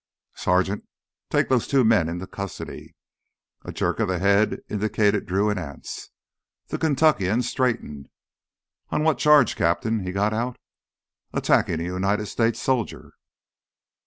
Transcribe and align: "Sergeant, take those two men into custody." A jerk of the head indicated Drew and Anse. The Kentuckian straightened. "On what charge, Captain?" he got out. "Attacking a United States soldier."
"Sergeant, 0.33 0.83
take 1.29 1.47
those 1.47 1.67
two 1.67 1.83
men 1.83 2.09
into 2.09 2.25
custody." 2.25 2.95
A 3.63 3.71
jerk 3.71 3.99
of 3.99 4.07
the 4.07 4.17
head 4.17 4.59
indicated 4.67 5.27
Drew 5.27 5.51
and 5.51 5.59
Anse. 5.59 6.09
The 6.69 6.79
Kentuckian 6.79 7.43
straightened. 7.43 8.09
"On 8.89 9.03
what 9.03 9.19
charge, 9.19 9.55
Captain?" 9.55 10.03
he 10.03 10.11
got 10.11 10.33
out. 10.33 10.57
"Attacking 11.33 11.79
a 11.81 11.83
United 11.83 12.25
States 12.25 12.59
soldier." 12.59 13.13